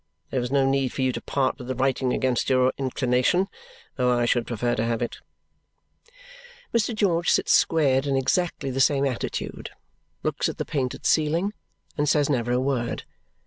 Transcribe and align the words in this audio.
There 0.31 0.41
is 0.41 0.49
no 0.49 0.67
need 0.67 0.91
for 0.93 1.03
you 1.03 1.11
to 1.11 1.21
part 1.21 1.59
with 1.59 1.67
the 1.67 1.75
writing, 1.75 2.11
against 2.11 2.49
your 2.49 2.73
inclination 2.79 3.49
though 3.97 4.17
I 4.17 4.25
should 4.25 4.47
prefer 4.47 4.73
to 4.73 4.83
have 4.83 4.99
it." 4.99 5.19
Mr. 6.73 6.95
George 6.95 7.29
sits 7.29 7.53
squared 7.53 8.07
in 8.07 8.17
exactly 8.17 8.71
the 8.71 8.81
same 8.81 9.05
attitude, 9.05 9.69
looks 10.23 10.49
at 10.49 10.57
the 10.57 10.65
painted 10.65 11.05
ceiling, 11.05 11.53
and 11.99 12.09
says 12.09 12.31
never 12.31 12.51
a 12.51 12.59
word. 12.59 13.03